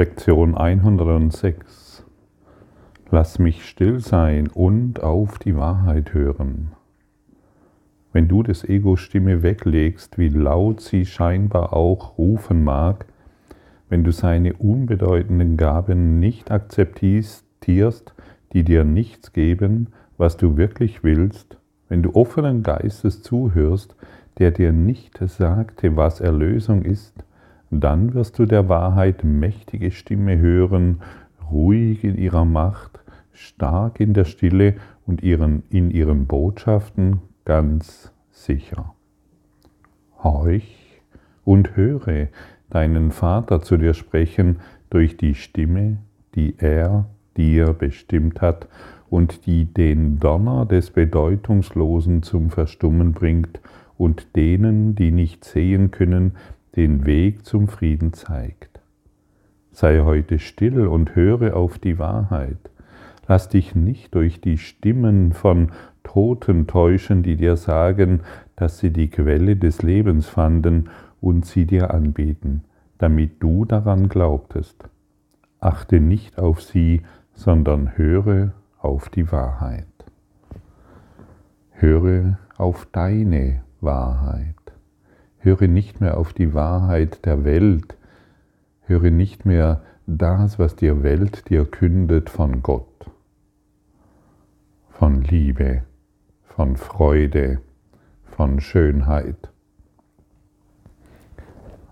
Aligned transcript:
Lektion 0.00 0.56
106. 0.56 2.06
Lass 3.10 3.38
mich 3.38 3.66
still 3.66 4.00
sein 4.00 4.48
und 4.48 5.02
auf 5.02 5.38
die 5.38 5.54
Wahrheit 5.54 6.14
hören. 6.14 6.70
Wenn 8.10 8.26
du 8.26 8.42
des 8.42 8.66
Ego 8.66 8.96
Stimme 8.96 9.42
weglegst, 9.42 10.16
wie 10.16 10.30
laut 10.30 10.80
sie 10.80 11.04
scheinbar 11.04 11.74
auch 11.74 12.16
rufen 12.16 12.64
mag, 12.64 13.04
wenn 13.90 14.02
du 14.02 14.10
seine 14.10 14.54
unbedeutenden 14.54 15.58
Gaben 15.58 16.18
nicht 16.18 16.50
akzeptierst, 16.50 17.44
die 17.66 18.64
dir 18.64 18.84
nichts 18.84 19.34
geben, 19.34 19.88
was 20.16 20.38
du 20.38 20.56
wirklich 20.56 21.04
willst, 21.04 21.58
wenn 21.90 22.02
du 22.02 22.14
offenen 22.14 22.62
Geistes 22.62 23.20
zuhörst, 23.20 23.94
der 24.38 24.50
dir 24.50 24.72
nicht 24.72 25.18
sagte, 25.18 25.94
was 25.98 26.22
Erlösung 26.22 26.84
ist, 26.86 27.22
dann 27.70 28.14
wirst 28.14 28.38
du 28.38 28.46
der 28.46 28.68
Wahrheit 28.68 29.24
mächtige 29.24 29.90
Stimme 29.90 30.38
hören, 30.38 31.02
ruhig 31.50 32.04
in 32.04 32.16
ihrer 32.16 32.44
Macht, 32.44 33.00
stark 33.32 34.00
in 34.00 34.12
der 34.12 34.24
Stille 34.24 34.74
und 35.06 35.22
ihren, 35.22 35.62
in 35.70 35.90
ihren 35.90 36.26
Botschaften 36.26 37.20
ganz 37.44 38.12
sicher. 38.30 38.94
Horch 40.22 41.00
und 41.44 41.76
höre 41.76 42.28
deinen 42.68 43.10
Vater 43.10 43.60
zu 43.60 43.76
dir 43.76 43.94
sprechen 43.94 44.58
durch 44.90 45.16
die 45.16 45.34
Stimme, 45.34 45.98
die 46.34 46.54
er 46.58 47.06
dir 47.36 47.72
bestimmt 47.72 48.40
hat 48.40 48.68
und 49.08 49.46
die 49.46 49.64
den 49.64 50.18
Donner 50.18 50.66
des 50.66 50.90
Bedeutungslosen 50.90 52.22
zum 52.22 52.50
Verstummen 52.50 53.12
bringt 53.12 53.60
und 53.98 54.36
denen, 54.36 54.94
die 54.94 55.10
nicht 55.10 55.44
sehen 55.44 55.90
können, 55.90 56.32
den 56.76 57.06
Weg 57.06 57.44
zum 57.44 57.68
Frieden 57.68 58.12
zeigt. 58.12 58.80
Sei 59.72 60.00
heute 60.00 60.38
still 60.38 60.86
und 60.86 61.14
höre 61.14 61.56
auf 61.56 61.78
die 61.78 61.98
Wahrheit. 61.98 62.58
Lass 63.28 63.48
dich 63.48 63.74
nicht 63.74 64.14
durch 64.14 64.40
die 64.40 64.58
Stimmen 64.58 65.32
von 65.32 65.70
Toten 66.02 66.66
täuschen, 66.66 67.22
die 67.22 67.36
dir 67.36 67.56
sagen, 67.56 68.20
dass 68.56 68.78
sie 68.78 68.92
die 68.92 69.08
Quelle 69.08 69.56
des 69.56 69.82
Lebens 69.82 70.28
fanden 70.28 70.90
und 71.20 71.46
sie 71.46 71.66
dir 71.66 71.94
anbieten, 71.94 72.64
damit 72.98 73.42
du 73.42 73.64
daran 73.64 74.08
glaubtest. 74.08 74.84
Achte 75.60 76.00
nicht 76.00 76.38
auf 76.38 76.62
sie, 76.62 77.02
sondern 77.34 77.96
höre 77.96 78.52
auf 78.78 79.08
die 79.08 79.30
Wahrheit. 79.30 79.86
Höre 81.72 82.38
auf 82.56 82.86
deine 82.92 83.62
Wahrheit. 83.80 84.59
Höre 85.40 85.68
nicht 85.68 86.00
mehr 86.00 86.18
auf 86.18 86.32
die 86.34 86.52
Wahrheit 86.52 87.24
der 87.24 87.44
Welt. 87.44 87.96
Höre 88.82 89.10
nicht 89.10 89.46
mehr 89.46 89.82
das, 90.06 90.58
was 90.58 90.76
die 90.76 91.02
Welt 91.02 91.48
dir 91.48 91.64
kündet 91.64 92.28
von 92.28 92.62
Gott, 92.62 93.10
von 94.90 95.22
Liebe, 95.22 95.84
von 96.42 96.76
Freude, 96.76 97.60
von 98.24 98.60
Schönheit. 98.60 99.50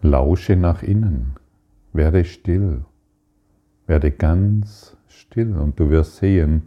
Lausche 0.03 0.57
nach 0.57 0.83
innen, 0.83 1.35
werde 1.93 2.25
still, 2.25 2.85
werde 3.87 4.11
ganz 4.11 4.97
still 5.07 5.57
und 5.57 5.81
du 5.81 5.89
wirst 5.89 6.17
sehen, 6.17 6.65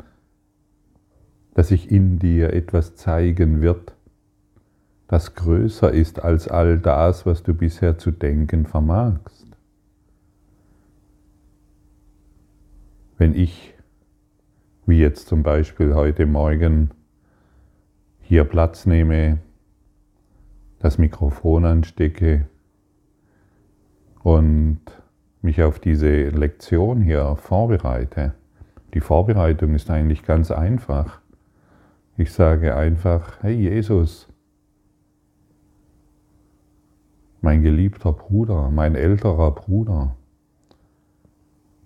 dass 1.53 1.67
sich 1.67 1.91
in 1.91 2.17
dir 2.17 2.53
etwas 2.53 2.95
zeigen 2.95 3.61
wird, 3.61 3.95
das 5.11 5.35
größer 5.35 5.91
ist 5.91 6.23
als 6.23 6.47
all 6.47 6.79
das, 6.79 7.25
was 7.25 7.43
du 7.43 7.53
bisher 7.53 7.97
zu 7.97 8.11
denken 8.11 8.65
vermagst. 8.65 9.45
Wenn 13.17 13.35
ich, 13.35 13.73
wie 14.85 14.99
jetzt 14.99 15.27
zum 15.27 15.43
Beispiel 15.43 15.95
heute 15.95 16.25
Morgen, 16.25 16.91
hier 18.21 18.45
Platz 18.45 18.85
nehme, 18.85 19.39
das 20.79 20.97
Mikrofon 20.97 21.65
anstecke 21.65 22.47
und 24.23 24.79
mich 25.41 25.61
auf 25.61 25.79
diese 25.79 26.29
Lektion 26.29 27.01
hier 27.01 27.35
vorbereite. 27.35 28.33
Die 28.93 29.01
Vorbereitung 29.01 29.75
ist 29.75 29.89
eigentlich 29.89 30.23
ganz 30.23 30.51
einfach. 30.51 31.19
Ich 32.15 32.31
sage 32.31 32.77
einfach, 32.77 33.43
hey 33.43 33.55
Jesus, 33.55 34.30
mein 37.41 37.63
geliebter 37.63 38.13
Bruder, 38.13 38.69
mein 38.69 38.95
älterer 38.95 39.51
Bruder, 39.51 40.15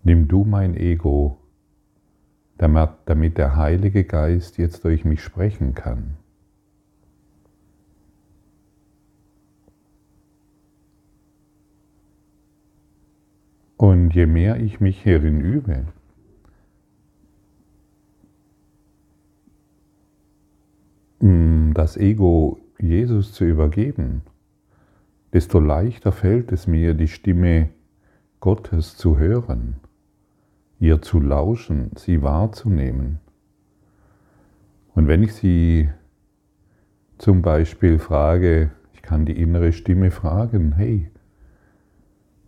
nimm 0.03 0.27
du 0.27 0.43
mein 0.43 0.75
Ego, 0.75 1.38
damit 2.57 3.38
der 3.38 3.55
Heilige 3.55 4.03
Geist 4.03 4.57
jetzt 4.57 4.83
durch 4.83 5.05
mich 5.05 5.23
sprechen 5.23 5.73
kann. 5.73 6.17
Und 13.77 14.11
je 14.11 14.25
mehr 14.25 14.59
ich 14.59 14.79
mich 14.79 15.01
hierin 15.01 15.41
übe, 15.41 15.85
das 21.73 21.97
Ego 21.97 22.59
Jesus 22.79 23.33
zu 23.33 23.43
übergeben, 23.45 24.22
desto 25.35 25.59
leichter 25.59 26.13
fällt 26.13 26.53
es 26.53 26.66
mir, 26.66 26.94
die 26.94 27.09
Stimme 27.09 27.69
Gottes 28.40 28.96
zu 28.96 29.18
hören, 29.18 29.75
ihr 30.79 31.01
zu 31.01 31.19
lauschen, 31.19 31.91
sie 31.97 32.22
wahrzunehmen. 32.22 33.19
Und 34.94 35.09
wenn 35.09 35.23
ich 35.23 35.34
sie 35.34 35.90
zum 37.18 37.41
Beispiel 37.41 38.00
frage, 38.00 38.72
ich 38.94 39.01
kann 39.01 39.25
die 39.25 39.38
innere 39.38 39.73
Stimme 39.73 40.09
fragen, 40.09 40.72
hey, 40.78 41.12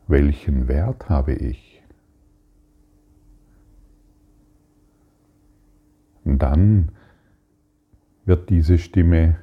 welchen 0.07 0.69
Wert 0.69 1.09
habe 1.09 1.33
ich? 1.33 1.83
Und 6.23 6.41
dann 6.41 6.93
wird 8.23 8.49
diese 8.49 8.77
Stimme 8.77 9.35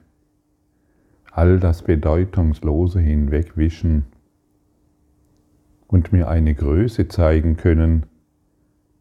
all 1.35 1.59
das 1.59 1.83
Bedeutungslose 1.83 3.01
hinwegwischen 3.01 4.05
und 5.89 6.13
mir 6.13 6.29
eine 6.29 6.55
Größe 6.55 7.09
zeigen 7.09 7.57
können, 7.57 8.07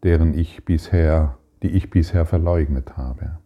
deren 0.02 0.36
ich 0.36 0.64
bisher, 0.64 1.38
die 1.62 1.68
ich 1.68 1.90
bisher 1.90 2.26
verleugnet 2.26 2.96
habe. 2.96 3.38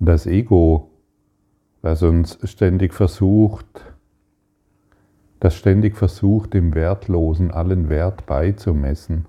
Das 0.00 0.26
Ego, 0.26 0.90
das 1.80 2.02
uns 2.02 2.38
ständig 2.50 2.92
versucht, 2.92 3.94
das 5.38 5.54
ständig 5.54 5.96
versucht, 5.96 6.54
dem 6.54 6.74
Wertlosen 6.74 7.52
allen 7.52 7.88
Wert 7.88 8.26
beizumessen, 8.26 9.26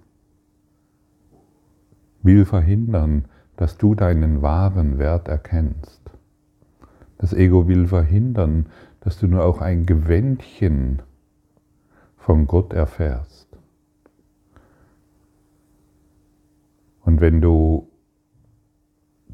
will 2.24 2.46
verhindern, 2.46 3.26
dass 3.60 3.78
du 3.78 3.94
deinen 3.94 4.42
wahren 4.42 5.00
Wert 5.00 5.28
erkennst. 5.28 6.00
Das 7.18 7.34
Ego 7.34 7.68
will 7.68 7.88
verhindern, 7.88 8.68
dass 9.02 9.20
du 9.20 9.28
nur 9.28 9.44
auch 9.44 9.60
ein 9.60 9.86
Gewändchen 9.86 11.02
von 12.16 12.48
Gott 12.48 12.72
erfährst. 12.72 13.50
Und 17.02 17.20
wenn 17.20 17.42
du 17.42 17.90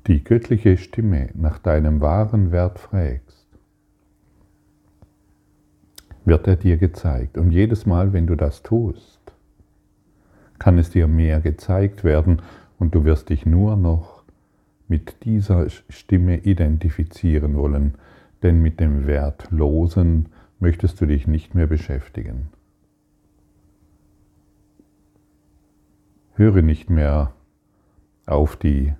die 0.08 0.24
göttliche 0.24 0.78
Stimme 0.78 1.30
nach 1.36 1.60
deinem 1.60 2.02
wahren 2.02 2.52
Wert 2.52 2.80
fragst, 2.80 3.46
wird 6.26 6.48
er 6.48 6.56
dir 6.56 6.78
gezeigt. 6.78 7.38
Und 7.38 7.52
jedes 7.52 7.86
Mal, 7.86 8.12
wenn 8.12 8.26
du 8.26 8.36
das 8.36 8.64
tust, 8.64 9.22
kann 10.58 10.80
es 10.80 10.90
dir 10.90 11.08
mehr 11.08 11.42
gezeigt 11.42 12.04
werden 12.04 12.42
und 12.80 12.96
du 12.96 13.04
wirst 13.04 13.30
dich 13.30 13.46
nur 13.46 13.76
noch 13.76 14.15
mit 14.88 15.24
dieser 15.24 15.70
Stimme 15.90 16.38
identifizieren 16.38 17.56
wollen, 17.56 17.96
denn 18.44 18.62
mit 18.62 18.80
dem 18.80 19.08
Wertlosen 19.08 20.30
möchtest 20.60 21.02
du 21.02 21.06
dich 21.06 21.28
nicht 21.28 21.56
mehr 21.56 21.68
beschäftigen. 21.68 22.50
Höre 26.34 26.62
nicht 26.62 26.90
mehr 26.90 27.34
auf 28.26 28.56
die 28.56 28.94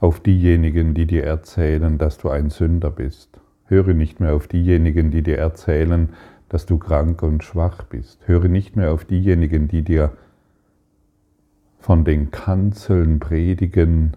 auf 0.00 0.18
diejenigen, 0.18 0.94
die 0.94 1.06
dir 1.06 1.24
erzählen, 1.24 1.96
dass 1.96 2.18
du 2.18 2.28
ein 2.28 2.50
Sünder 2.50 2.90
bist. 2.90 3.40
Höre 3.66 3.94
nicht 3.94 4.18
mehr 4.18 4.34
auf 4.34 4.48
diejenigen, 4.48 5.12
die 5.12 5.22
dir 5.22 5.38
erzählen, 5.38 6.08
dass 6.48 6.66
du 6.66 6.76
krank 6.76 7.22
und 7.22 7.44
schwach 7.44 7.84
bist. 7.84 8.26
Höre 8.26 8.48
nicht 8.48 8.74
mehr 8.74 8.92
auf 8.92 9.04
diejenigen, 9.04 9.68
die 9.68 9.82
dir 9.82 10.12
von 11.82 12.04
den 12.04 12.30
Kanzeln 12.30 13.18
predigen, 13.18 14.12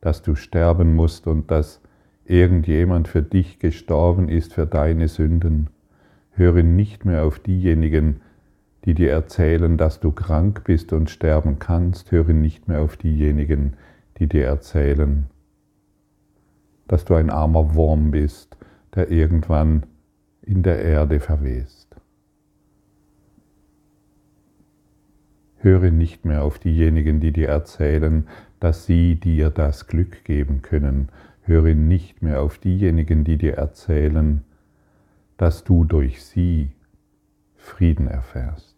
dass 0.00 0.22
du 0.22 0.34
sterben 0.34 0.94
musst 0.94 1.26
und 1.26 1.50
dass 1.50 1.82
irgendjemand 2.24 3.06
für 3.06 3.22
dich 3.22 3.58
gestorben 3.58 4.30
ist, 4.30 4.54
für 4.54 4.66
deine 4.66 5.08
Sünden. 5.08 5.68
Höre 6.30 6.62
nicht 6.62 7.04
mehr 7.04 7.24
auf 7.24 7.38
diejenigen, 7.38 8.22
die 8.86 8.94
dir 8.94 9.10
erzählen, 9.10 9.76
dass 9.76 10.00
du 10.00 10.10
krank 10.10 10.64
bist 10.64 10.94
und 10.94 11.10
sterben 11.10 11.58
kannst. 11.58 12.10
Höre 12.10 12.32
nicht 12.32 12.66
mehr 12.66 12.80
auf 12.80 12.96
diejenigen, 12.96 13.74
die 14.18 14.26
dir 14.26 14.46
erzählen, 14.46 15.26
dass 16.88 17.04
du 17.04 17.14
ein 17.14 17.28
armer 17.28 17.74
Wurm 17.74 18.10
bist, 18.10 18.56
der 18.94 19.10
irgendwann 19.10 19.84
in 20.40 20.62
der 20.62 20.82
Erde 20.82 21.20
verwest. 21.20 21.81
Höre 25.62 25.92
nicht 25.92 26.24
mehr 26.24 26.42
auf 26.42 26.58
diejenigen, 26.58 27.20
die 27.20 27.30
dir 27.30 27.48
erzählen, 27.48 28.26
dass 28.58 28.84
sie 28.84 29.14
dir 29.14 29.48
das 29.48 29.86
Glück 29.86 30.24
geben 30.24 30.60
können. 30.60 31.08
Höre 31.42 31.76
nicht 31.76 32.20
mehr 32.20 32.42
auf 32.42 32.58
diejenigen, 32.58 33.22
die 33.22 33.38
dir 33.38 33.54
erzählen, 33.54 34.42
dass 35.36 35.62
du 35.62 35.84
durch 35.84 36.24
sie 36.24 36.72
Frieden 37.54 38.08
erfährst. 38.08 38.74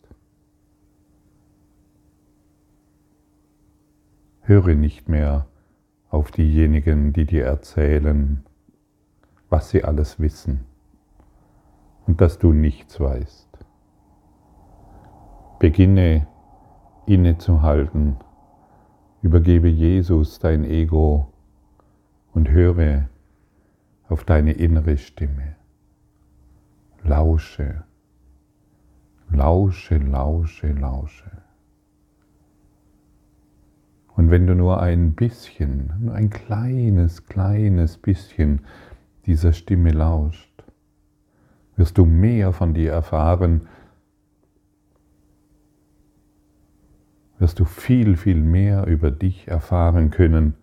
Höre 4.42 4.74
nicht 4.74 5.08
mehr 5.08 5.46
auf 6.10 6.30
diejenigen, 6.32 7.14
die 7.14 7.24
dir 7.24 7.46
erzählen, 7.46 8.44
was 9.48 9.70
sie 9.70 9.84
alles 9.84 10.20
wissen 10.20 10.66
und 12.06 12.20
dass 12.20 12.38
du 12.38 12.52
nichts 12.52 13.00
weißt. 13.00 13.48
Beginne 15.58 16.26
innezuhalten 17.06 18.16
Übergebe 19.24 19.68
Jesus 19.68 20.38
dein 20.38 20.64
Ego 20.64 21.32
und 22.34 22.50
höre 22.50 23.08
auf 24.06 24.22
deine 24.22 24.52
innere 24.52 24.98
Stimme. 24.98 25.56
Lausche, 27.02 27.84
lausche, 29.30 29.96
lausche, 29.96 30.72
lausche. 30.72 31.30
Und 34.14 34.30
wenn 34.30 34.46
du 34.46 34.54
nur 34.54 34.82
ein 34.82 35.14
bisschen, 35.14 35.94
nur 36.00 36.12
ein 36.12 36.28
kleines, 36.28 37.24
kleines 37.24 37.96
bisschen 37.96 38.60
dieser 39.24 39.54
Stimme 39.54 39.92
lauscht, 39.92 40.64
wirst 41.76 41.96
du 41.96 42.04
mehr 42.04 42.52
von 42.52 42.74
dir 42.74 42.92
erfahren, 42.92 43.68
wirst 47.44 47.60
du 47.60 47.66
viel, 47.66 48.16
viel 48.16 48.40
mehr 48.40 48.86
über 48.86 49.10
dich 49.10 49.48
erfahren 49.48 50.10
können. 50.10 50.54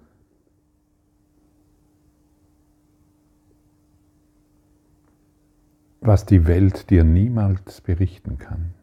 was 6.04 6.26
die 6.26 6.48
Welt 6.48 6.90
dir 6.90 7.04
niemals 7.04 7.82
berichten 7.82 8.40
kann. 8.40 8.74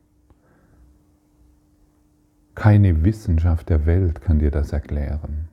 Keine 2.55 3.03
Wissenschaft 3.03 3.69
der 3.71 3.87
Welt 3.87 4.21
kann 4.21 4.39
dir 4.39 4.53
das 4.53 4.73
erklären. 4.73 5.49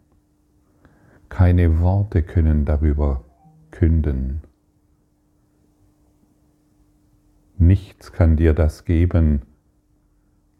Keine 1.27 1.79
Worte 1.79 2.21
können 2.21 2.65
darüber 2.65 3.23
künden. 3.71 4.43
Nichts 7.57 8.11
kann 8.11 8.37
dir 8.37 8.53
das 8.53 8.85
geben, 8.85 9.41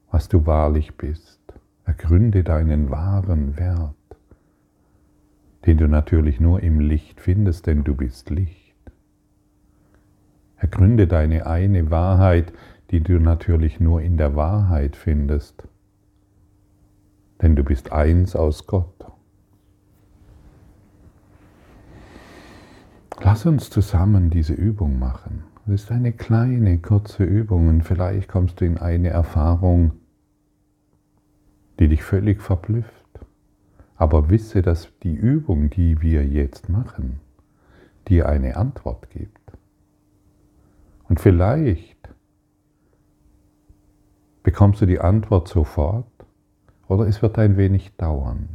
was 0.09 0.29
du 0.29 0.45
wahrlich 0.45 0.95
bist. 0.95 1.34
Ergründe 1.85 2.43
deinen 2.43 2.89
wahren 2.89 3.57
Wert, 3.57 3.95
den 5.65 5.77
du 5.77 5.87
natürlich 5.87 6.39
nur 6.39 6.61
im 6.61 6.79
Licht 6.79 7.21
findest, 7.21 7.67
denn 7.67 7.83
du 7.83 7.95
bist 7.95 8.29
Licht. 8.31 8.75
Ergründe 10.57 11.05
deine 11.07 11.45
eine 11.45 11.91
Wahrheit, 11.91 12.51
die 12.89 13.01
du 13.01 13.19
natürlich 13.19 13.79
nur 13.79 14.01
in 14.01 14.17
der 14.17 14.35
Wahrheit 14.35 14.95
findest, 14.95 15.67
denn 17.41 17.55
du 17.55 17.63
bist 17.63 17.91
eins 17.91 18.35
aus 18.35 18.65
Gott. 18.65 19.05
Lass 23.21 23.45
uns 23.45 23.69
zusammen 23.69 24.29
diese 24.29 24.53
Übung 24.53 24.99
machen. 24.99 25.43
Es 25.67 25.83
ist 25.83 25.91
eine 25.91 26.11
kleine, 26.11 26.77
kurze 26.79 27.23
Übung 27.23 27.69
und 27.69 27.83
vielleicht 27.83 28.27
kommst 28.27 28.61
du 28.61 28.65
in 28.65 28.77
eine 28.77 29.09
Erfahrung, 29.09 29.93
die 31.79 31.87
dich 31.87 32.03
völlig 32.03 32.41
verblüfft. 32.41 32.91
Aber 33.95 34.29
wisse, 34.29 34.61
dass 34.61 34.89
die 35.03 35.15
Übung, 35.15 35.69
die 35.69 36.01
wir 36.01 36.25
jetzt 36.25 36.69
machen, 36.69 37.19
dir 38.07 38.27
eine 38.27 38.57
Antwort 38.57 39.09
gibt. 39.09 39.39
Und 41.07 41.19
vielleicht 41.19 41.95
bekommst 44.43 44.81
du 44.81 44.85
die 44.85 44.99
Antwort 44.99 45.47
sofort 45.47 46.05
oder 46.87 47.07
es 47.07 47.21
wird 47.21 47.39
ein 47.39 47.57
wenig 47.57 47.95
dauern. 47.95 48.49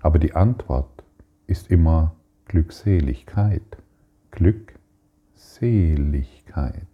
Aber 0.00 0.18
die 0.18 0.34
Antwort 0.34 1.04
ist 1.46 1.70
immer 1.70 2.16
Glückseligkeit. 2.46 3.78
Glückseligkeit. 4.30 6.87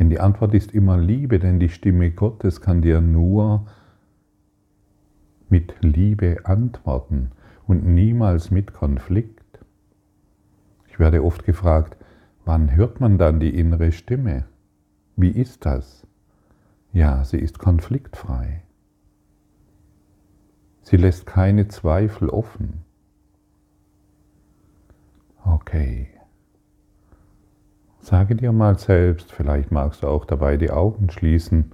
Denn 0.00 0.08
die 0.08 0.18
Antwort 0.18 0.54
ist 0.54 0.72
immer 0.72 0.96
Liebe, 0.96 1.38
denn 1.38 1.60
die 1.60 1.68
Stimme 1.68 2.10
Gottes 2.10 2.62
kann 2.62 2.80
dir 2.80 3.02
nur 3.02 3.66
mit 5.50 5.74
Liebe 5.82 6.38
antworten 6.44 7.32
und 7.66 7.84
niemals 7.84 8.50
mit 8.50 8.72
Konflikt. 8.72 9.60
Ich 10.88 10.98
werde 10.98 11.22
oft 11.22 11.44
gefragt, 11.44 11.98
wann 12.46 12.74
hört 12.74 13.00
man 13.00 13.18
dann 13.18 13.40
die 13.40 13.54
innere 13.54 13.92
Stimme? 13.92 14.46
Wie 15.16 15.30
ist 15.30 15.66
das? 15.66 16.06
Ja, 16.94 17.22
sie 17.22 17.38
ist 17.38 17.58
konfliktfrei. 17.58 18.62
Sie 20.80 20.96
lässt 20.96 21.26
keine 21.26 21.68
Zweifel 21.68 22.30
offen. 22.30 22.84
Okay. 25.44 26.08
Sage 28.10 28.34
dir 28.34 28.50
mal 28.50 28.76
selbst, 28.76 29.30
vielleicht 29.30 29.70
magst 29.70 30.02
du 30.02 30.08
auch 30.08 30.24
dabei 30.24 30.56
die 30.56 30.72
Augen 30.72 31.10
schließen, 31.10 31.70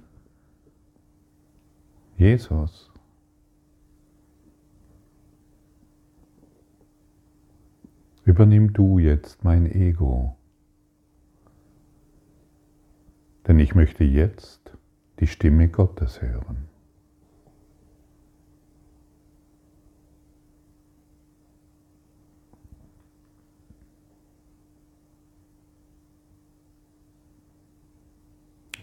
Jesus, 2.15 2.91
übernimm 8.23 8.71
du 8.71 8.99
jetzt 8.99 9.43
mein 9.43 9.65
Ego, 9.65 10.37
denn 13.47 13.57
ich 13.57 13.73
möchte 13.73 14.03
jetzt 14.03 14.77
die 15.19 15.25
Stimme 15.25 15.69
Gottes 15.69 16.21
hören. 16.21 16.69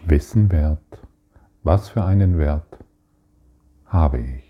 Wissen 0.07 0.51
wert, 0.51 1.01
was 1.63 1.89
für 1.89 2.05
einen 2.05 2.37
Wert 2.37 2.77
habe 3.87 4.19
ich? 4.19 4.44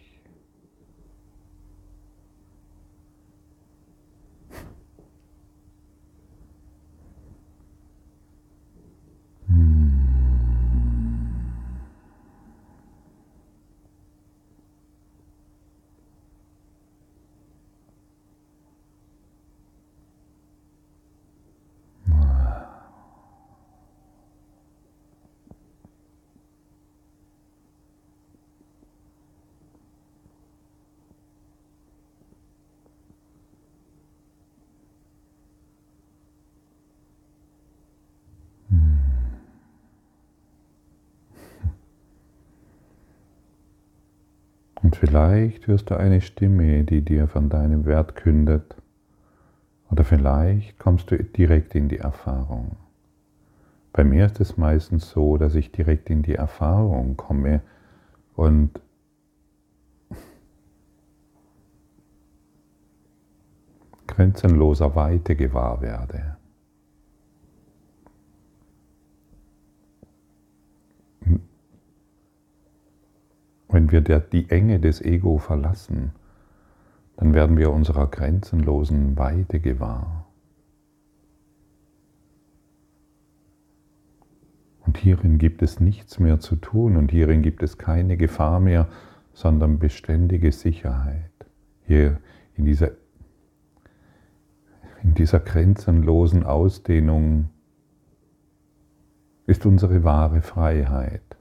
Vielleicht 45.00 45.68
hörst 45.68 45.90
du 45.90 45.96
eine 45.96 46.22
Stimme, 46.22 46.84
die 46.86 47.02
dir 47.02 47.28
von 47.28 47.50
deinem 47.50 47.86
Wert 47.86 48.16
kündet. 48.16 48.76
Oder 49.92 50.04
vielleicht 50.04 50.80
kommst 50.80 51.12
du 51.12 51.22
direkt 51.22 51.76
in 51.76 51.90
die 51.90 51.98
Erfahrung. 51.98 52.78
Bei 53.92 54.04
mir 54.04 54.26
ist 54.26 54.40
es 54.40 54.58
meistens 54.58 55.10
so, 55.10 55.38
dass 55.38 55.56
ich 55.56 55.72
direkt 55.72 56.10
in 56.10 56.24
die 56.24 56.36
Erfahrung 56.36 57.18
komme 57.18 57.62
und 58.36 58.80
grenzenloser 64.08 64.96
Weite 64.96 65.36
gewahr 65.36 65.82
werde. 65.82 66.35
Wenn 73.76 73.92
wir 73.92 74.00
die 74.00 74.50
Enge 74.50 74.80
des 74.80 75.02
Ego 75.02 75.38
verlassen, 75.38 76.14
dann 77.18 77.34
werden 77.34 77.58
wir 77.58 77.72
unserer 77.72 78.08
grenzenlosen 78.08 79.18
Weite 79.18 79.60
gewahr. 79.60 80.28
Und 84.80 84.98
hierin 84.98 85.40
gibt 85.40 85.62
es 85.62 85.82
nichts 85.82 86.20
mehr 86.20 86.40
zu 86.40 86.56
tun 86.56 86.96
und 86.96 87.12
hierin 87.12 87.42
gibt 87.42 87.64
es 87.64 87.78
keine 87.78 88.16
Gefahr 88.16 88.62
mehr, 88.62 88.88
sondern 89.34 89.78
beständige 89.78 90.54
Sicherheit. 90.54 91.34
Hier 91.86 92.22
in 92.56 92.64
dieser, 92.64 92.92
in 95.04 95.16
dieser 95.16 95.42
grenzenlosen 95.42 96.46
Ausdehnung 96.46 97.50
ist 99.48 99.66
unsere 99.66 100.06
wahre 100.06 100.42
Freiheit. 100.42 101.36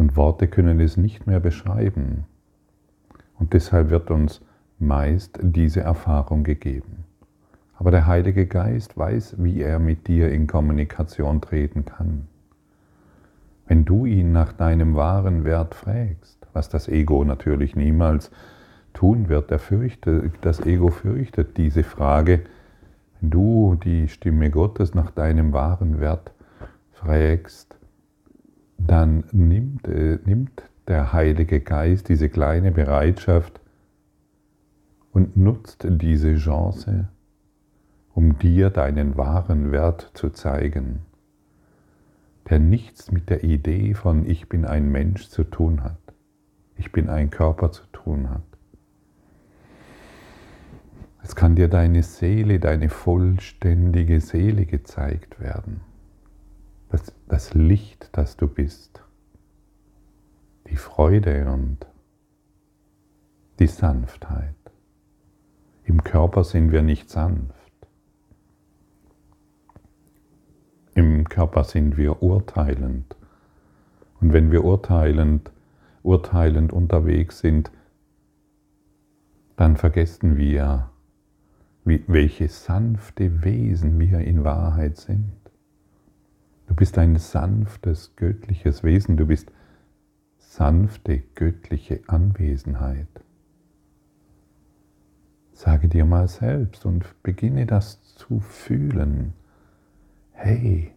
Und 0.00 0.16
Worte 0.16 0.48
können 0.48 0.80
es 0.80 0.96
nicht 0.96 1.26
mehr 1.26 1.40
beschreiben. 1.40 2.24
Und 3.38 3.52
deshalb 3.52 3.90
wird 3.90 4.10
uns 4.10 4.40
meist 4.78 5.38
diese 5.42 5.82
Erfahrung 5.82 6.42
gegeben. 6.42 7.04
Aber 7.74 7.90
der 7.90 8.06
Heilige 8.06 8.46
Geist 8.46 8.96
weiß, 8.96 9.34
wie 9.36 9.60
er 9.60 9.78
mit 9.78 10.08
dir 10.08 10.32
in 10.32 10.46
Kommunikation 10.46 11.42
treten 11.42 11.84
kann. 11.84 12.28
Wenn 13.66 13.84
du 13.84 14.06
ihn 14.06 14.32
nach 14.32 14.54
deinem 14.54 14.94
wahren 14.94 15.44
Wert 15.44 15.74
fragst, 15.74 16.46
was 16.54 16.70
das 16.70 16.88
Ego 16.88 17.22
natürlich 17.22 17.76
niemals 17.76 18.30
tun 18.94 19.28
wird, 19.28 19.50
der 19.50 19.58
fürchtet, 19.58 20.32
das 20.40 20.60
Ego 20.60 20.88
fürchtet 20.88 21.58
diese 21.58 21.82
Frage, 21.82 22.40
wenn 23.20 23.28
du 23.28 23.74
die 23.84 24.08
Stimme 24.08 24.48
Gottes 24.48 24.94
nach 24.94 25.10
deinem 25.10 25.52
wahren 25.52 26.00
Wert 26.00 26.32
fragst, 26.90 27.76
dann 28.86 29.24
nimmt, 29.32 29.86
äh, 29.88 30.18
nimmt 30.24 30.62
der 30.88 31.12
Heilige 31.12 31.60
Geist 31.60 32.08
diese 32.08 32.28
kleine 32.28 32.72
Bereitschaft 32.72 33.60
und 35.12 35.36
nutzt 35.36 35.86
diese 35.88 36.36
Chance, 36.36 37.08
um 38.14 38.38
dir 38.38 38.70
deinen 38.70 39.16
wahren 39.16 39.72
Wert 39.72 40.10
zu 40.14 40.30
zeigen, 40.30 41.00
der 42.48 42.58
nichts 42.58 43.12
mit 43.12 43.30
der 43.30 43.44
Idee 43.44 43.94
von 43.94 44.26
ich 44.26 44.48
bin 44.48 44.64
ein 44.64 44.90
Mensch 44.90 45.28
zu 45.28 45.44
tun 45.44 45.82
hat, 45.82 45.98
ich 46.76 46.92
bin 46.92 47.08
ein 47.08 47.30
Körper 47.30 47.70
zu 47.70 47.84
tun 47.92 48.30
hat. 48.30 48.42
Es 51.22 51.36
kann 51.36 51.54
dir 51.54 51.68
deine 51.68 52.02
Seele, 52.02 52.58
deine 52.58 52.88
vollständige 52.88 54.20
Seele 54.20 54.64
gezeigt 54.64 55.38
werden 55.38 55.82
das, 56.90 57.12
das 57.28 57.54
Licht, 57.54 58.10
das 58.12 58.36
du 58.36 58.48
bist, 58.48 59.02
die 60.68 60.76
Freude 60.76 61.50
und 61.50 61.86
die 63.58 63.66
Sanftheit. 63.66 64.54
Im 65.84 66.04
Körper 66.04 66.44
sind 66.44 66.72
wir 66.72 66.82
nicht 66.82 67.10
sanft. 67.10 67.54
Im 70.94 71.28
Körper 71.28 71.64
sind 71.64 71.96
wir 71.96 72.22
urteilend. 72.22 73.16
Und 74.20 74.32
wenn 74.32 74.50
wir 74.50 74.64
urteilend, 74.64 75.50
urteilend 76.02 76.72
unterwegs 76.72 77.38
sind, 77.38 77.70
dann 79.56 79.76
vergessen 79.76 80.36
wir, 80.36 80.90
wie, 81.84 82.04
welche 82.06 82.48
sanfte 82.48 83.42
Wesen 83.44 83.98
wir 83.98 84.20
in 84.20 84.44
Wahrheit 84.44 84.96
sind. 84.96 85.39
Du 86.70 86.76
bist 86.76 86.96
ein 86.98 87.16
sanftes, 87.16 88.14
göttliches 88.14 88.84
Wesen. 88.84 89.16
Du 89.16 89.26
bist 89.26 89.50
sanfte, 90.38 91.18
göttliche 91.34 91.98
Anwesenheit. 92.06 93.08
Sage 95.52 95.88
dir 95.88 96.04
mal 96.04 96.28
selbst 96.28 96.86
und 96.86 97.04
beginne 97.24 97.66
das 97.66 98.00
zu 98.14 98.38
fühlen. 98.38 99.32
Hey, 100.30 100.92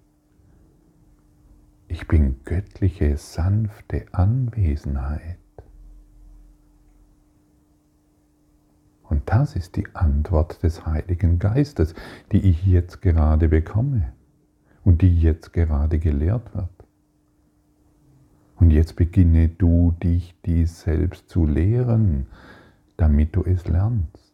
ich 1.87 2.07
bin 2.07 2.35
göttliche, 2.45 3.17
sanfte 3.17 4.05
Anwesenheit. 4.11 5.39
Und 9.09 9.23
das 9.25 9.55
ist 9.55 9.75
die 9.75 9.87
Antwort 9.95 10.61
des 10.61 10.85
Heiligen 10.85 11.39
Geistes, 11.39 11.95
die 12.31 12.47
ich 12.47 12.63
jetzt 12.63 13.01
gerade 13.01 13.49
bekomme 13.49 14.13
und 14.83 15.01
die 15.01 15.19
jetzt 15.19 15.53
gerade 15.53 15.99
gelehrt 15.99 16.53
wird. 16.53 16.69
Und 18.55 18.71
jetzt 18.71 18.95
beginne 18.95 19.49
du 19.49 19.91
dich 20.03 20.35
dies 20.45 20.81
selbst 20.81 21.29
zu 21.29 21.45
lehren, 21.45 22.27
damit 22.97 23.35
du 23.35 23.43
es 23.43 23.67
lernst. 23.67 24.33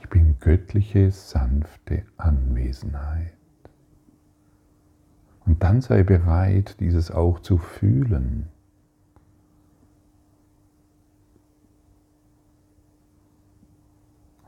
Ich 0.00 0.08
bin 0.08 0.36
göttliche, 0.40 1.10
sanfte 1.10 2.04
Anwesenheit. 2.16 3.34
Und 5.44 5.62
dann 5.62 5.80
sei 5.80 6.02
bereit, 6.02 6.78
dieses 6.80 7.10
auch 7.10 7.40
zu 7.40 7.58
fühlen. 7.58 8.48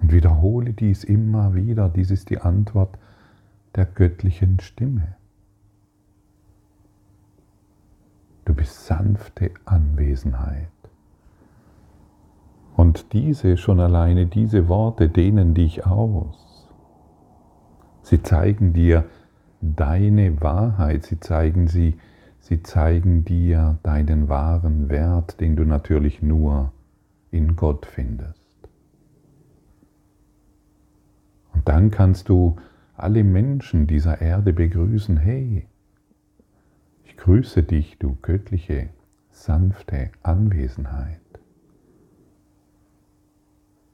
Und 0.00 0.12
wiederhole 0.12 0.72
dies 0.72 1.04
immer 1.04 1.54
wieder. 1.54 1.88
Dies 1.88 2.10
ist 2.10 2.30
die 2.30 2.38
Antwort 2.38 2.98
der 3.74 3.86
göttlichen 3.86 4.60
Stimme. 4.60 5.16
Du 8.44 8.54
bist 8.54 8.86
sanfte 8.86 9.50
Anwesenheit. 9.64 10.68
Und 12.76 13.12
diese, 13.12 13.56
schon 13.56 13.80
alleine 13.80 14.26
diese 14.26 14.68
Worte 14.68 15.08
dehnen 15.08 15.54
dich 15.54 15.86
aus. 15.86 16.68
Sie 18.02 18.22
zeigen 18.22 18.72
dir 18.72 19.04
deine 19.60 20.40
Wahrheit, 20.40 21.04
sie 21.04 21.20
zeigen 21.20 21.68
sie, 21.68 21.96
sie 22.40 22.62
zeigen 22.62 23.24
dir 23.24 23.78
deinen 23.84 24.28
wahren 24.28 24.88
Wert, 24.88 25.40
den 25.40 25.54
du 25.54 25.64
natürlich 25.64 26.20
nur 26.22 26.72
in 27.30 27.54
Gott 27.54 27.86
findest. 27.86 28.40
Und 31.54 31.68
dann 31.68 31.90
kannst 31.92 32.28
du 32.28 32.56
alle 33.02 33.24
Menschen 33.24 33.88
dieser 33.88 34.20
Erde 34.20 34.52
begrüßen, 34.52 35.16
hey, 35.16 35.66
ich 37.04 37.16
grüße 37.16 37.64
dich, 37.64 37.98
du 37.98 38.16
göttliche, 38.22 38.90
sanfte 39.30 40.10
Anwesenheit. 40.22 41.20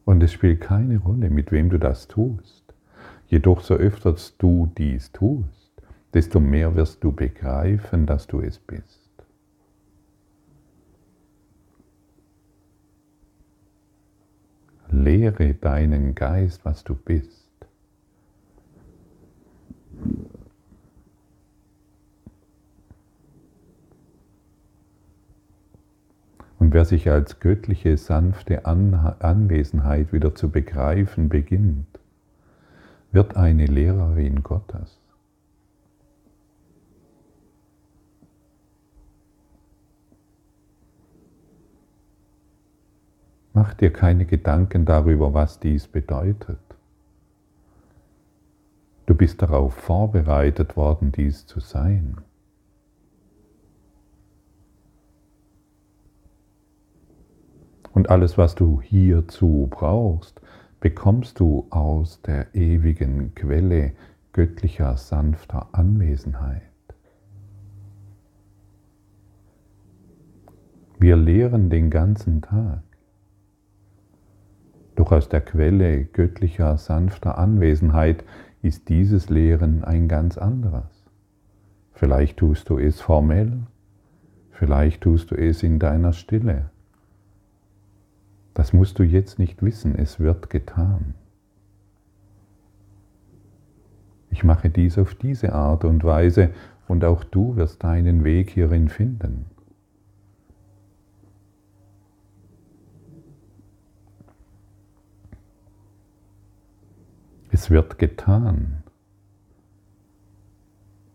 Und 0.04 0.22
es 0.22 0.32
spielt 0.32 0.60
keine 0.60 0.98
Rolle, 0.98 1.30
mit 1.30 1.52
wem 1.52 1.70
du 1.70 1.78
das 1.78 2.06
tust. 2.06 2.74
Jedoch 3.28 3.62
so 3.62 3.74
öfter 3.74 4.14
du 4.36 4.70
dies 4.76 5.10
tust, 5.12 5.82
desto 6.12 6.38
mehr 6.38 6.76
wirst 6.76 7.02
du 7.02 7.12
begreifen, 7.12 8.04
dass 8.04 8.26
du 8.26 8.40
es 8.42 8.58
bist. 8.58 9.10
Lehre 14.90 15.54
deinen 15.54 16.14
Geist, 16.14 16.66
was 16.66 16.84
du 16.84 16.94
bist. 16.94 17.37
Und 26.58 26.74
wer 26.74 26.84
sich 26.84 27.08
als 27.08 27.40
göttliche, 27.40 27.96
sanfte 27.96 28.66
Anwesenheit 28.66 30.12
wieder 30.12 30.34
zu 30.34 30.50
begreifen 30.50 31.28
beginnt, 31.28 31.98
wird 33.10 33.36
eine 33.36 33.64
Lehrerin 33.64 34.42
Gottes. 34.42 35.00
Mach 43.54 43.74
dir 43.74 43.92
keine 43.92 44.26
Gedanken 44.26 44.84
darüber, 44.84 45.34
was 45.34 45.58
dies 45.58 45.88
bedeutet. 45.88 46.67
Du 49.08 49.14
bist 49.14 49.40
darauf 49.40 49.72
vorbereitet 49.72 50.76
worden, 50.76 51.12
dies 51.12 51.46
zu 51.46 51.60
sein. 51.60 52.18
Und 57.94 58.10
alles, 58.10 58.36
was 58.36 58.54
du 58.54 58.82
hierzu 58.82 59.66
brauchst, 59.70 60.42
bekommst 60.80 61.40
du 61.40 61.66
aus 61.70 62.20
der 62.20 62.54
ewigen 62.54 63.34
Quelle 63.34 63.92
göttlicher, 64.32 64.98
sanfter 64.98 65.70
Anwesenheit. 65.72 66.60
Wir 70.98 71.16
lehren 71.16 71.70
den 71.70 71.88
ganzen 71.88 72.42
Tag. 72.42 72.82
Doch 74.96 75.12
aus 75.12 75.30
der 75.30 75.40
Quelle 75.40 76.04
göttlicher, 76.04 76.76
sanfter 76.76 77.38
Anwesenheit 77.38 78.22
ist 78.62 78.88
dieses 78.88 79.30
Lehren 79.30 79.84
ein 79.84 80.08
ganz 80.08 80.38
anderes. 80.38 81.04
Vielleicht 81.92 82.38
tust 82.38 82.70
du 82.70 82.78
es 82.78 83.00
formell, 83.00 83.58
vielleicht 84.50 85.02
tust 85.02 85.30
du 85.30 85.34
es 85.34 85.62
in 85.62 85.78
deiner 85.78 86.12
Stille. 86.12 86.70
Das 88.54 88.72
musst 88.72 88.98
du 88.98 89.04
jetzt 89.04 89.38
nicht 89.38 89.62
wissen, 89.62 89.94
es 89.96 90.18
wird 90.18 90.50
getan. 90.50 91.14
Ich 94.30 94.44
mache 94.44 94.70
dies 94.70 94.98
auf 94.98 95.14
diese 95.14 95.52
Art 95.52 95.84
und 95.84 96.04
Weise 96.04 96.50
und 96.86 97.04
auch 97.04 97.24
du 97.24 97.56
wirst 97.56 97.84
deinen 97.84 98.24
Weg 98.24 98.50
hierin 98.50 98.88
finden. 98.88 99.46
Wird 107.70 107.98
getan. 107.98 108.82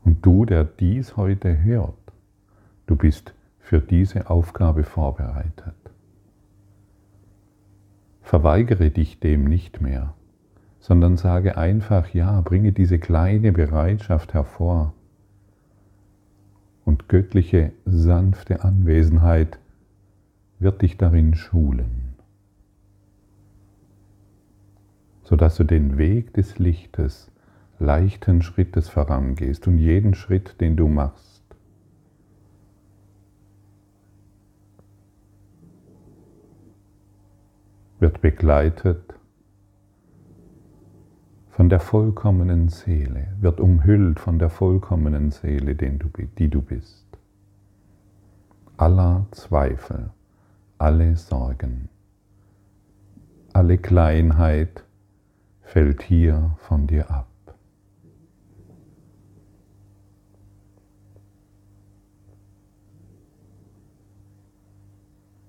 Und 0.04 0.24
du, 0.26 0.46
der 0.46 0.64
dies 0.64 1.18
heute 1.18 1.64
hört, 1.64 1.96
du 2.86 2.96
bist 2.96 3.34
für 3.60 3.80
diese 3.80 4.30
Aufgabe 4.30 4.84
vorbereitet. 4.84 5.74
Verweigere 8.22 8.92
dich 8.92 9.20
dem 9.20 9.46
nicht 9.46 9.82
mehr, 9.82 10.14
sondern 10.80 11.18
sage 11.18 11.58
einfach 11.58 12.10
ja, 12.10 12.42
bringe 12.42 12.72
diese 12.72 13.00
kleine 13.00 13.52
Bereitschaft 13.52 14.34
hervor 14.34 14.94
und 16.86 17.10
göttliche, 17.10 17.72
sanfte 17.86 18.64
Anwesenheit 18.64 19.58
wird 20.60 20.82
dich 20.82 20.98
darin 20.98 21.34
schulen. 21.34 22.13
Sodass 25.24 25.56
du 25.56 25.64
den 25.64 25.98
Weg 25.98 26.34
des 26.34 26.60
Lichtes 26.60 27.32
leichten 27.80 28.42
Schrittes 28.42 28.90
vorangehst 28.90 29.68
und 29.68 29.78
jeden 29.78 30.14
Schritt, 30.14 30.60
den 30.62 30.76
du 30.76 30.88
machst, 30.88 31.44
wird 38.00 38.22
begleitet 38.22 39.14
von 41.52 41.70
der 41.70 41.80
vollkommenen 41.80 42.68
Seele, 42.70 43.28
wird 43.40 43.60
umhüllt 43.60 44.20
von 44.20 44.40
der 44.40 44.50
vollkommenen 44.50 45.32
Seele, 45.32 45.76
die 45.76 46.50
du 46.50 46.62
bist. 46.62 47.06
Aller 48.76 49.28
Zweifel, 49.32 50.10
alle 50.80 51.16
Sorgen, 51.16 51.90
alle 53.54 53.78
Kleinheit, 53.78 54.84
fällt 55.74 56.04
hier 56.04 56.56
von 56.60 56.86
dir 56.86 57.10
ab. 57.10 57.28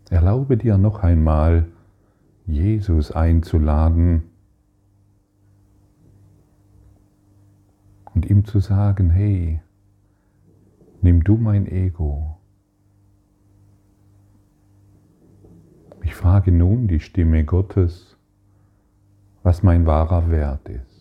Erlaube 0.09 0.57
dir 0.57 0.79
noch 0.79 1.01
einmal, 1.01 1.71
Jesus 2.47 3.13
einzuladen 3.13 4.23
und 8.15 8.25
ihm 8.25 8.47
zu 8.47 8.61
sagen, 8.61 9.11
hey, 9.11 9.61
nimm 11.03 11.23
du 11.23 11.37
mein 11.37 11.67
Ego. 11.67 12.39
Ich 16.03 16.15
frage 16.15 16.51
nun 16.51 16.89
die 16.89 17.01
Stimme 17.01 17.45
Gottes, 17.45 18.14
was 19.45 19.63
mein 19.63 19.85
wahrer 19.85 20.31
Wert 20.31 20.67
ist. 20.71 20.95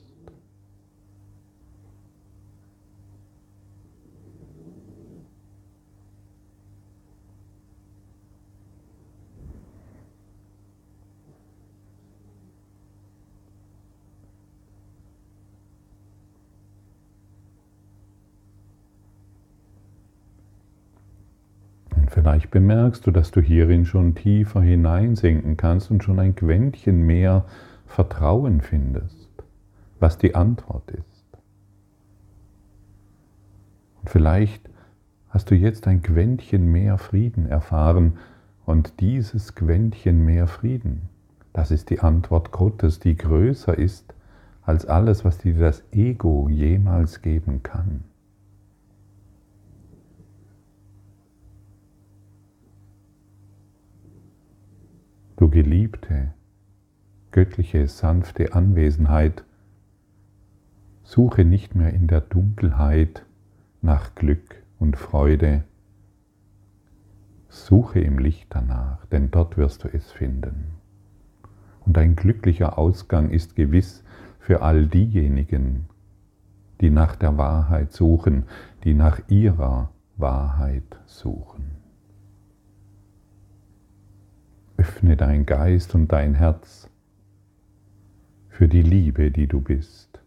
Vielleicht 22.10 22.52
bemerkst 22.52 23.08
du, 23.08 23.12
dass 23.12 23.32
du 23.32 23.42
hierin 23.42 23.86
schon 23.86 24.16
tiefer 24.16 24.62
hineinsinken 24.62 25.58
kannst 25.58 25.90
und 25.90 26.04
schon 26.04 26.20
ein 26.20 26.36
Quäntchen 26.36 27.06
mehr 27.06 27.46
Vertrauen 27.94 28.62
findest, 28.62 29.30
was 30.00 30.18
die 30.18 30.34
Antwort 30.34 30.90
ist. 30.90 31.28
Und 34.02 34.10
vielleicht 34.10 34.68
hast 35.30 35.52
du 35.52 35.56
jetzt 35.56 35.86
ein 35.86 36.02
Quäntchen 36.02 36.72
mehr 36.72 36.98
Frieden 36.98 37.46
erfahren 37.46 38.18
und 38.66 39.00
dieses 39.00 39.54
Quäntchen 39.54 40.26
mehr 40.26 40.48
Frieden, 40.48 41.08
das 41.54 41.70
ist 41.70 41.92
die 41.92 42.00
Antwort 42.00 42.52
Gottes, 42.52 43.00
die 43.00 43.16
größer 43.16 43.78
ist 43.78 44.16
als 44.64 44.88
alles, 44.88 45.24
was 45.24 45.38
dir 45.38 45.54
das 45.60 45.84
Ego 45.92 46.50
jemals 46.50 47.22
geben 47.22 47.62
kann. 47.62 48.06
Du 55.36 55.48
Geliebte, 55.48 56.34
göttliche, 57.34 57.88
sanfte 57.88 58.54
Anwesenheit. 58.54 59.44
Suche 61.04 61.44
nicht 61.44 61.76
mehr 61.76 61.92
in 61.92 62.08
der 62.08 62.22
Dunkelheit 62.22 63.26
nach 63.82 64.16
Glück 64.16 64.64
und 64.80 64.96
Freude. 64.96 65.66
Suche 67.50 68.00
im 68.00 68.20
Licht 68.20 68.48
danach, 68.52 69.06
denn 69.08 69.30
dort 69.30 69.58
wirst 69.58 69.84
du 69.84 69.90
es 69.90 70.10
finden. 70.12 70.76
Und 71.82 71.98
ein 71.98 72.16
glücklicher 72.16 72.78
Ausgang 72.78 73.30
ist 73.30 73.56
gewiss 73.56 74.04
für 74.40 74.62
all 74.62 74.88
diejenigen, 74.88 75.88
die 76.82 76.90
nach 76.90 77.16
der 77.16 77.38
Wahrheit 77.38 77.92
suchen, 77.92 78.46
die 78.84 78.94
nach 78.94 79.20
ihrer 79.28 79.90
Wahrheit 80.18 81.00
suchen. 81.06 81.72
Öffne 84.78 85.18
dein 85.18 85.46
Geist 85.46 85.96
und 85.96 86.12
dein 86.12 86.36
Herz 86.36 86.90
für 88.64 88.70
die 88.70 88.82
Liebe, 88.82 89.30
die 89.30 89.48
du 89.48 89.60
bist. 89.60 90.22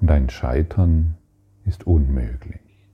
Und 0.00 0.08
ein 0.12 0.30
Scheitern 0.30 1.16
ist 1.64 1.88
unmöglich, 1.88 2.86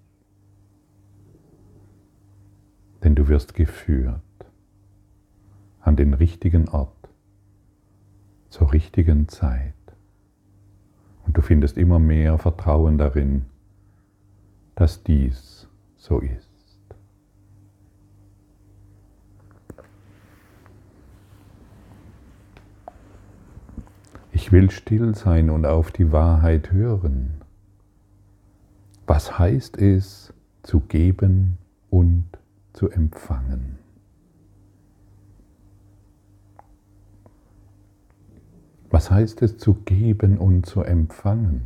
denn 3.04 3.14
du 3.14 3.28
wirst 3.28 3.52
geführt 3.52 4.22
an 5.82 5.96
den 5.96 6.14
richtigen 6.14 6.70
Ort, 6.70 7.10
zur 8.48 8.72
richtigen 8.72 9.28
Zeit. 9.28 9.74
Und 11.26 11.36
du 11.36 11.42
findest 11.42 11.76
immer 11.76 11.98
mehr 11.98 12.38
Vertrauen 12.38 12.96
darin, 12.96 13.44
dass 14.76 15.02
dies 15.02 15.68
so 15.98 16.20
ist. 16.20 16.51
Will 24.52 24.70
still 24.70 25.14
sein 25.14 25.48
und 25.48 25.64
auf 25.64 25.92
die 25.92 26.12
Wahrheit 26.12 26.72
hören. 26.72 27.40
Was 29.06 29.38
heißt 29.38 29.78
es, 29.78 30.34
zu 30.62 30.80
geben 30.80 31.56
und 31.88 32.26
zu 32.74 32.90
empfangen? 32.90 33.78
Was 38.90 39.10
heißt 39.10 39.40
es, 39.40 39.56
zu 39.56 39.72
geben 39.72 40.36
und 40.36 40.66
zu 40.66 40.82
empfangen? 40.82 41.62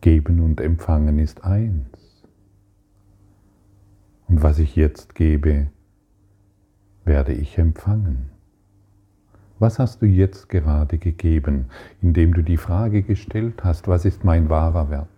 Geben 0.00 0.40
und 0.40 0.60
empfangen 0.60 1.20
ist 1.20 1.44
eins. 1.44 2.26
Und 4.26 4.42
was 4.42 4.58
ich 4.58 4.74
jetzt 4.74 5.14
gebe, 5.14 5.68
werde 7.04 7.32
ich 7.32 7.58
empfangen. 7.58 8.35
Was 9.58 9.78
hast 9.78 10.02
du 10.02 10.06
jetzt 10.06 10.48
gerade 10.50 10.98
gegeben, 10.98 11.66
indem 12.02 12.34
du 12.34 12.42
die 12.42 12.58
Frage 12.58 13.02
gestellt 13.02 13.64
hast, 13.64 13.88
was 13.88 14.04
ist 14.04 14.22
mein 14.22 14.50
wahrer 14.50 14.90
Wert? 14.90 15.08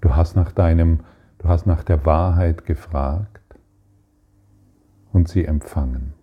Du 0.00 0.14
hast 0.16 0.36
nach 0.36 0.52
deinem, 0.52 1.00
du 1.38 1.48
hast 1.48 1.66
nach 1.66 1.84
der 1.84 2.06
Wahrheit 2.06 2.64
gefragt 2.64 3.42
und 5.12 5.28
sie 5.28 5.44
empfangen. 5.44 6.14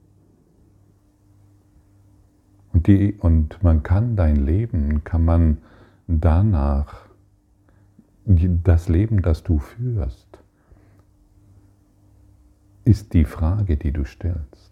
Und, 2.74 2.88
die, 2.88 3.14
und 3.14 3.62
man 3.64 3.84
kann 3.84 4.16
dein 4.16 4.38
Leben, 4.38 5.04
kann 5.04 5.24
man 5.24 5.58
danach, 6.08 7.06
das 8.26 8.90
Leben, 8.90 9.22
das 9.22 9.44
du 9.44 9.60
führst, 9.60 10.25
ist 12.86 13.14
die 13.14 13.26
Frage, 13.26 13.78
die 13.78 13.92
du 13.92 14.06
stellst. 14.06 14.72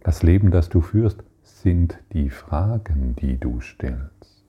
Das 0.00 0.22
Leben, 0.22 0.50
das 0.50 0.68
du 0.68 0.80
führst, 0.80 1.24
sind 1.42 1.98
die 2.12 2.30
Fragen, 2.30 3.16
die 3.16 3.38
du 3.38 3.60
stellst. 3.60 4.44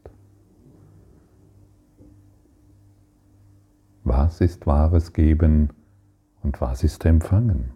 Was 4.03 4.41
ist 4.41 4.67
wahres 4.67 5.13
Geben 5.13 5.69
und 6.43 6.61
was 6.61 6.83
ist 6.83 7.03
Empfangen? 7.05 7.71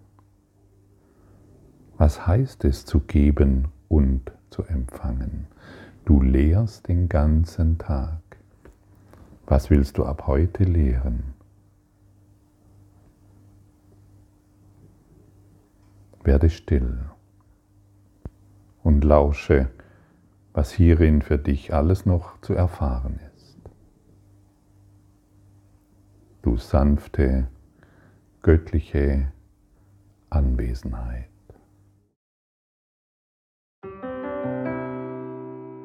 Was 1.97 2.27
heißt 2.27 2.63
es 2.65 2.85
zu 2.85 2.99
geben 2.99 3.69
und 3.87 4.31
zu 4.51 4.63
empfangen? 4.63 5.47
Du 6.05 6.21
lehrst 6.21 6.87
den 6.87 7.09
ganzen 7.09 7.77
Tag. 7.77 8.28
Was 9.49 9.71
willst 9.71 9.97
du 9.97 10.05
ab 10.05 10.27
heute 10.27 10.63
lehren? 10.63 11.33
Werde 16.23 16.51
still 16.51 16.99
und 18.83 19.03
lausche, 19.03 19.71
was 20.53 20.71
hierin 20.71 21.23
für 21.23 21.39
dich 21.39 21.73
alles 21.73 22.05
noch 22.05 22.39
zu 22.41 22.53
erfahren 22.53 23.19
ist. 23.35 23.57
Du 26.43 26.57
sanfte, 26.57 27.47
göttliche 28.43 29.31
Anwesenheit. 30.29 31.25